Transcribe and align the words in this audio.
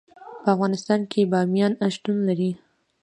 په 0.43 0.49
افغانستان 0.55 0.99
کې 1.11 1.29
بامیان 1.31 1.73
شتون 1.95 2.17
لري. 2.27 2.51